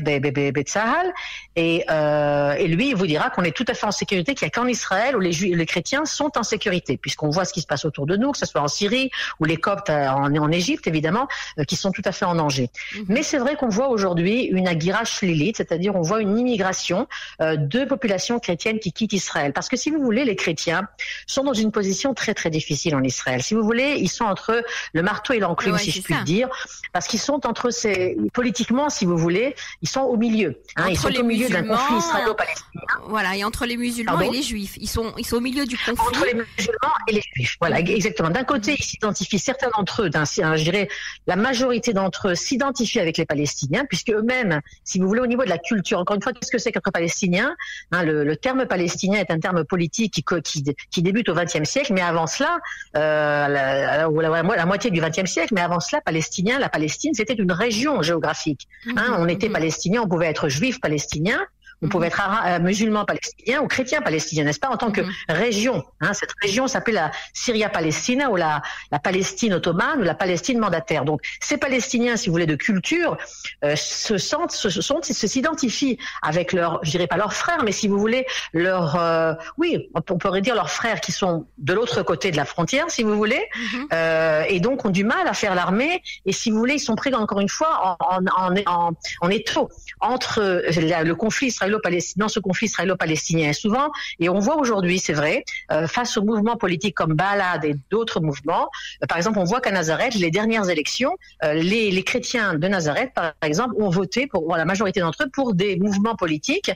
Tsahal, 0.62 1.12
et, 1.56 1.84
euh, 1.90 2.52
et 2.52 2.68
lui 2.68 2.90
il 2.90 2.96
vous 2.96 3.06
dira 3.06 3.30
qu'on 3.30 3.42
est 3.42 3.56
tout 3.56 3.64
à 3.68 3.75
fait 3.75 3.87
en 3.87 3.92
sécurité, 3.92 4.34
qu'il 4.34 4.46
n'y 4.46 4.50
a 4.50 4.50
qu'en 4.50 4.66
Israël 4.66 5.16
où 5.16 5.20
les, 5.20 5.32
les 5.32 5.66
chrétiens 5.66 6.04
sont 6.04 6.32
en 6.37 6.42
sécurité, 6.42 6.96
puisqu'on 6.96 7.30
voit 7.30 7.44
ce 7.44 7.52
qui 7.52 7.60
se 7.60 7.66
passe 7.66 7.84
autour 7.84 8.06
de 8.06 8.16
nous, 8.16 8.32
que 8.32 8.38
ce 8.38 8.46
soit 8.46 8.60
en 8.60 8.68
Syrie 8.68 9.10
ou 9.40 9.44
les 9.44 9.56
Coptes 9.56 9.90
en, 9.90 10.34
en 10.34 10.50
Égypte 10.50 10.87
évidemment, 10.87 11.28
euh, 11.58 11.64
qui 11.64 11.76
sont 11.76 11.92
tout 11.92 12.02
à 12.04 12.12
fait 12.12 12.25
en 12.25 12.34
danger. 12.34 12.70
Mhm. 12.94 13.04
Mais 13.08 13.22
c'est 13.22 13.38
vrai 13.38 13.56
qu'on 13.56 13.68
voit 13.68 13.88
aujourd'hui 13.88 14.44
une 14.44 14.68
agira 14.68 15.04
shlilite, 15.04 15.56
c'est-à-dire 15.58 15.94
on 15.96 16.02
voit 16.02 16.20
une 16.20 16.38
immigration 16.38 17.06
euh, 17.40 17.56
de 17.56 17.84
populations 17.84 18.38
chrétiennes 18.38 18.78
qui 18.78 18.92
quittent 18.92 19.12
Israël, 19.12 19.52
parce 19.52 19.68
que 19.68 19.76
si 19.76 19.90
vous 19.90 20.02
voulez, 20.02 20.25
les 20.25 20.37
chrétiens 20.37 20.88
sont 21.26 21.44
dans 21.44 21.52
une 21.52 21.72
position 21.72 22.14
très 22.14 22.34
très 22.34 22.50
difficile 22.50 22.94
en 22.94 23.02
Israël. 23.02 23.42
Si 23.42 23.54
vous 23.54 23.62
voulez, 23.62 23.96
ils 23.98 24.08
sont 24.08 24.25
entre 24.25 24.62
le 24.92 25.02
marteau 25.02 25.32
et 25.32 25.38
l'enclume, 25.38 25.78
si 25.78 25.90
je 25.90 26.02
puis 26.02 26.14
dire 26.25 26.48
parce 26.92 27.06
qu'ils 27.06 27.20
sont 27.20 27.46
entre 27.46 27.70
ces 27.70 28.16
politiquement, 28.32 28.88
si 28.88 29.04
vous 29.04 29.16
voulez, 29.16 29.54
ils 29.82 29.88
sont 29.88 30.00
au 30.00 30.16
milieu. 30.16 30.60
Hein, 30.76 30.86
ils 30.90 30.98
sont 30.98 31.14
au 31.14 31.24
milieu 31.24 31.48
d'un 31.48 31.64
conflit 31.64 31.96
israélo-palestinien. 31.96 32.82
Voilà, 33.06 33.36
et 33.36 33.44
entre 33.44 33.66
les 33.66 33.76
musulmans 33.76 34.20
et 34.20 34.30
les 34.30 34.42
juifs, 34.42 34.76
ils 34.78 34.88
sont 34.88 35.12
ils 35.16 35.26
sont 35.26 35.36
au 35.36 35.40
milieu 35.40 35.64
du 35.64 35.76
conflit. 35.76 36.06
Entre 36.08 36.24
les 36.26 36.34
musulmans 36.34 36.94
et 37.08 37.12
les 37.12 37.22
juifs, 37.34 37.56
voilà, 37.60 37.80
exactement. 37.80 38.30
D'un 38.30 38.44
côté, 38.44 38.76
ils 38.78 38.84
s'identifient 38.84 39.38
certains 39.38 39.70
d'entre 39.76 40.02
eux, 40.02 40.10
je 40.12 40.62
dirais 40.62 40.88
la 41.26 41.36
majorité 41.36 41.92
d'entre 41.92 42.28
eux 42.28 42.34
s'identifient 42.34 43.00
avec 43.00 43.16
les 43.16 43.26
Palestiniens, 43.26 43.84
puisque 43.86 44.10
eux-mêmes, 44.10 44.60
si 44.84 44.98
vous 44.98 45.06
voulez, 45.06 45.20
au 45.20 45.26
niveau 45.26 45.44
de 45.44 45.48
la 45.48 45.58
culture, 45.58 45.98
encore 45.98 46.16
une 46.16 46.22
fois, 46.22 46.32
qu'est-ce 46.32 46.50
que 46.50 46.58
c'est 46.58 46.72
qu'être 46.72 46.90
palestinien 46.90 47.54
hein, 47.92 48.02
le, 48.02 48.24
le, 48.24 48.36
terme 48.36 48.66
palestinien 48.66 49.20
est 49.20 49.30
un 49.30 49.40
terme 49.40 49.64
politique 49.64 50.12
qui, 50.12 50.24
qui, 50.42 50.64
qui 50.90 51.02
débute 51.02 51.28
au 51.28 51.34
XXe 51.34 51.68
siècle, 51.68 51.92
mais 51.92 52.00
avant 52.00 52.26
cela, 52.26 52.58
euh, 52.96 53.48
la, 53.48 54.08
la, 54.08 54.42
la, 54.42 54.66
moitié 54.66 54.90
du 54.90 55.00
XXe 55.00 55.30
siècle, 55.30 55.54
mais 55.54 55.60
avant 55.60 55.80
cela, 55.80 56.00
palestinien, 56.00 56.47
la 56.58 56.68
Palestine, 56.68 57.12
c'était 57.14 57.34
une 57.34 57.52
région 57.52 58.00
géographique. 58.00 58.68
Hein, 58.96 59.16
on 59.18 59.28
était 59.28 59.50
palestinien, 59.50 60.02
on 60.02 60.08
pouvait 60.08 60.26
être 60.26 60.48
juif 60.48 60.80
palestinien, 60.80 61.44
on 61.82 61.88
pouvait 61.88 62.08
être 62.08 62.20
euh, 62.47 62.58
musulman 62.58 63.04
palestinien 63.04 63.61
ou 63.61 63.68
chrétien 63.68 64.02
palestinien, 64.02 64.44
n'est-ce 64.44 64.58
pas, 64.58 64.68
en 64.68 64.76
tant 64.76 64.90
que 64.90 65.00
mhm. 65.00 65.12
région. 65.28 65.85
Hein, 66.00 66.12
cette 66.12 66.32
région 66.42 66.66
s'appelait 66.66 66.94
la 66.94 67.11
Syria-Palestina 67.35 68.30
ou 68.30 68.37
la, 68.37 68.62
la, 68.90 68.99
Palestine 68.99 69.54
ottomane 69.54 70.00
ou 70.00 70.02
la 70.02 70.14
Palestine 70.14 70.58
mandataire. 70.58 71.04
Donc 71.04 71.20
ces 71.40 71.56
Palestiniens, 71.56 72.16
si 72.16 72.28
vous 72.28 72.32
voulez, 72.32 72.47
de 72.47 72.56
culture, 72.56 73.16
euh, 73.64 73.76
se 73.76 74.18
sentent, 74.18 74.50
se, 74.50 74.68
sont, 74.68 75.00
se 75.02 75.26
s'identifient 75.26 75.99
avec 76.23 76.52
leurs, 76.52 76.80
je 76.82 76.90
dirais 76.90 77.06
pas 77.06 77.16
leurs 77.16 77.35
frères, 77.35 77.62
mais 77.64 77.73
si 77.73 77.87
vous 77.87 77.99
voulez, 77.99 78.26
leurs, 78.52 78.97
euh, 78.97 79.35
oui, 79.56 79.88
on 79.94 80.18
pourrait 80.18 80.40
dire 80.40 80.54
leurs 80.54 80.70
frères 80.70 81.00
qui 81.00 81.12
sont 81.12 81.47
de 81.58 81.73
l'autre 81.73 82.02
côté 82.02 82.30
de 82.30 82.37
la 82.37 82.44
frontière, 82.44 82.90
si 82.90 83.04
vous 83.04 83.16
voulez, 83.16 83.44
mhm. 83.54 83.88
euh, 83.92 84.44
et 84.49 84.58
donc 84.61 84.85
ont 84.85 84.90
du 84.90 85.04
mal 85.04 85.28
à 85.28 85.32
faire 85.32 85.54
l'armée. 85.54 86.02
Et 86.26 86.32
si 86.32 86.50
vous 86.50 86.58
voulez, 86.58 86.75
ils 86.75 86.80
sont 86.80 86.97
pris 86.97 87.14
encore 87.14 87.40
une 87.40 87.49
fois 87.49 87.97
en, 88.00 88.25
en, 88.37 88.56
en, 88.66 88.90
en 89.20 89.30
étau 89.30 89.68
entre 90.00 90.62
le 90.68 91.12
conflit 91.14 91.49
israélien 91.49 91.67
dans 92.16 92.28
ce 92.28 92.40
conflit 92.40 92.66
israélo-palestinien 92.66 93.52
souvent, 93.52 93.90
et 94.18 94.28
on 94.28 94.38
voit 94.38 94.56
aujourd'hui, 94.56 94.98
c'est 94.98 95.12
vrai, 95.12 95.44
euh, 95.72 95.87
face 95.87 96.16
aux 96.16 96.22
mouvements 96.22 96.56
politiques 96.56 96.94
comme 96.94 97.14
Balad 97.14 97.64
et 97.64 97.75
d'autres 97.90 98.20
mouvements, 98.20 98.68
euh, 99.02 99.06
par 99.06 99.16
exemple, 99.16 99.38
on 99.38 99.44
voit 99.44 99.60
qu'à 99.60 99.70
Nazareth, 99.70 100.14
les 100.14 100.30
dernières 100.30 100.68
élections, 100.68 101.16
euh, 101.44 101.54
les, 101.54 101.90
les, 101.90 102.02
chrétiens 102.02 102.54
de 102.54 102.68
Nazareth, 102.68 103.12
par 103.14 103.34
exemple, 103.42 103.75
ont 103.78 103.90
voté 103.90 104.26
pour 104.26 104.56
la 104.56 104.64
majorité 104.64 105.00
d'entre 105.00 105.25
eux 105.25 105.30
pour 105.32 105.54
des 105.54 105.76
mouvements 105.76 106.16
politiques 106.16 106.70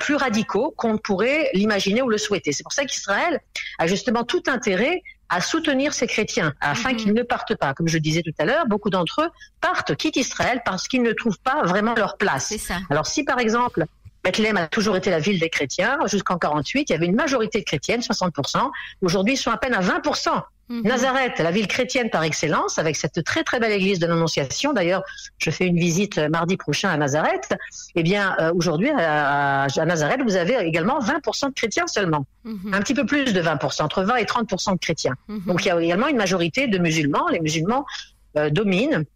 plus 0.00 0.14
radicaux 0.14 0.72
qu'on 0.76 0.98
pourrait 0.98 1.50
l'imaginer 1.54 2.02
ou 2.02 2.08
le 2.08 2.18
souhaiter. 2.18 2.52
C'est 2.52 2.62
pour 2.62 2.72
ça 2.72 2.84
qu'Israël 2.84 3.40
a 3.78 3.86
justement 3.86 4.24
tout 4.24 4.42
intérêt 4.46 5.02
à 5.28 5.40
soutenir 5.40 5.92
ces 5.92 6.06
chrétiens 6.06 6.54
afin 6.60 6.90
mhm. 6.90 6.96
qu'ils 6.96 7.14
ne 7.14 7.22
partent 7.22 7.54
pas. 7.54 7.74
Comme 7.74 7.88
je 7.88 7.98
disais 7.98 8.22
tout 8.22 8.32
à 8.38 8.44
l'heure, 8.44 8.66
beaucoup 8.66 8.90
d'entre 8.90 9.22
eux 9.22 9.28
partent, 9.60 9.94
quittent 9.94 10.16
Israël 10.16 10.62
parce 10.64 10.88
qu'ils 10.88 11.02
ne 11.02 11.12
trouvent 11.12 11.40
pas 11.40 11.62
vraiment 11.64 11.94
leur 11.94 12.16
place. 12.16 12.54
Alors 12.90 13.06
si 13.06 13.24
par 13.24 13.38
exemple 13.38 13.86
Bethléem 14.28 14.58
a 14.58 14.66
toujours 14.66 14.94
été 14.94 15.08
la 15.08 15.20
ville 15.20 15.40
des 15.40 15.48
chrétiens. 15.48 15.98
Jusqu'en 16.04 16.36
48, 16.36 16.90
il 16.90 16.92
y 16.92 16.96
avait 16.96 17.06
une 17.06 17.14
majorité 17.14 17.60
de 17.60 17.64
chrétiennes, 17.64 18.00
60%. 18.02 18.70
Aujourd'hui, 19.00 19.34
ils 19.34 19.38
sont 19.38 19.50
à 19.50 19.56
peine 19.56 19.72
à 19.72 19.80
20%. 19.80 20.42
Mhm. 20.68 20.82
Nazareth, 20.82 21.38
la 21.38 21.50
ville 21.50 21.66
chrétienne 21.66 22.10
par 22.10 22.22
excellence, 22.24 22.78
avec 22.78 22.96
cette 22.96 23.24
très 23.24 23.42
très 23.42 23.58
belle 23.58 23.72
église 23.72 23.98
de 23.98 24.06
l'Annonciation. 24.06 24.74
D'ailleurs, 24.74 25.02
je 25.38 25.50
fais 25.50 25.66
une 25.66 25.78
visite 25.78 26.18
mardi 26.18 26.58
prochain 26.58 26.90
à 26.90 26.98
Nazareth. 26.98 27.54
Eh 27.94 28.02
bien, 28.02 28.36
euh, 28.38 28.52
aujourd'hui, 28.54 28.90
à, 28.90 29.66
Nazareth, 29.86 30.20
vous 30.22 30.36
avez 30.36 30.58
également 30.58 31.00
20% 31.00 31.48
de 31.48 31.54
chrétiens 31.54 31.86
seulement. 31.86 32.26
Mhm. 32.44 32.74
Un 32.74 32.80
petit 32.80 32.92
peu 32.92 33.06
plus 33.06 33.32
de 33.32 33.40
20%, 33.40 33.82
entre 33.82 34.02
20 34.02 34.16
et 34.16 34.26
30% 34.26 34.74
de 34.74 34.78
chrétiens. 34.78 35.14
Mhm. 35.28 35.44
Donc, 35.46 35.64
il 35.64 35.68
y 35.68 35.70
a 35.70 35.80
également 35.80 36.08
une 36.08 36.18
majorité 36.18 36.66
de 36.66 36.76
musulmans. 36.76 37.28
Les 37.28 37.40
musulmans 37.40 37.86
euh, 38.36 38.50
dominent 38.50 39.06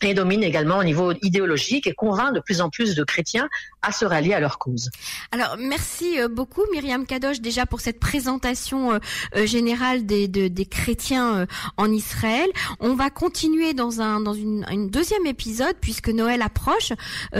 et 0.00 0.14
domine 0.14 0.42
également 0.42 0.78
au 0.78 0.84
niveau 0.84 1.12
idéologique 1.22 1.86
et 1.86 1.94
convainc 1.94 2.34
de 2.34 2.40
plus 2.40 2.60
en 2.60 2.70
plus 2.70 2.94
de 2.94 3.04
chrétiens 3.04 3.48
à 3.82 3.92
se 3.92 4.04
rallier 4.04 4.34
à 4.34 4.40
leur 4.40 4.58
cause. 4.58 4.90
Alors 5.30 5.56
merci 5.58 6.20
euh, 6.20 6.28
beaucoup 6.28 6.62
Myriam 6.72 7.06
Kadosh 7.06 7.40
déjà 7.40 7.66
pour 7.66 7.80
cette 7.80 8.00
présentation 8.00 8.92
euh, 8.92 8.98
euh, 9.36 9.46
générale 9.46 10.06
des, 10.06 10.28
des 10.28 10.66
chrétiens 10.66 11.46
en 11.76 11.90
Israël. 11.90 12.48
On 12.80 12.94
va 12.94 13.10
continuer 13.10 13.74
dans 13.74 14.00
un 14.00 14.20
dans 14.20 14.34
une, 14.34 14.66
une 14.70 14.88
deuxième 14.88 15.26
épisode 15.26 15.76
puisque 15.80 16.08
Noël 16.08 16.42
approche 16.42 16.92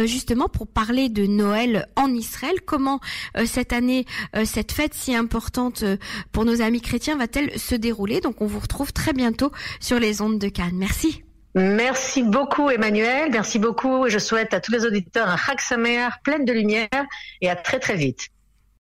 justement 0.05 0.49
pour 0.49 0.67
parler 0.67 1.09
de 1.09 1.27
Noël 1.27 1.87
en 1.97 2.09
Israël. 2.09 2.61
Comment 2.65 3.01
cette 3.47 3.73
année 3.73 4.05
cette 4.45 4.73
fête 4.73 4.95
si 4.95 5.15
importante 5.15 5.85
pour 6.33 6.45
nos 6.45 6.61
amis 6.61 6.81
chrétiens 6.81 7.17
va-t-elle 7.17 7.59
se 7.59 7.75
dérouler? 7.75 8.21
Donc 8.21 8.41
on 8.41 8.47
vous 8.47 8.61
retrouve 8.61 8.93
très 8.93 9.13
bientôt 9.13 9.53
sur 9.81 9.99
les 9.99 10.21
ondes 10.21 10.39
de 10.39 10.49
Cannes. 10.49 10.77
Merci. 10.77 11.23
Merci 11.55 12.23
beaucoup 12.23 12.71
Emmanuel, 12.71 13.31
merci 13.31 13.59
beaucoup 13.59 14.07
et 14.07 14.11
je 14.11 14.19
souhaite 14.19 14.55
à 14.55 14.61
tous 14.61 14.73
les 14.73 14.87
auditeurs 14.87 15.29
un 15.29 15.37
Chag 15.37 15.59
plein 16.25 16.39
de 16.39 16.53
lumière 16.53 16.89
et 17.43 17.51
à 17.51 17.57
très 17.57 17.79
très 17.79 17.95
vite. 17.95 18.31